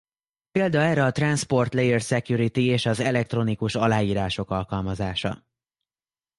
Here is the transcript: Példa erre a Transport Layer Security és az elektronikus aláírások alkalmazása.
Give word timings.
Példa 0.51 0.79
erre 0.79 1.03
a 1.03 1.11
Transport 1.11 1.73
Layer 1.73 2.01
Security 2.01 2.57
és 2.57 2.85
az 2.85 2.99
elektronikus 2.99 3.75
aláírások 3.75 4.49
alkalmazása. 4.49 5.45